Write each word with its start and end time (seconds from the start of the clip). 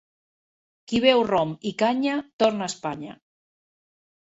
Qui 0.91 1.01
beu 1.03 1.21
rom 1.27 1.51
i 1.73 1.75
canya, 1.83 2.17
torna 2.45 2.67
a 2.69 2.73
Espanya. 2.75 3.17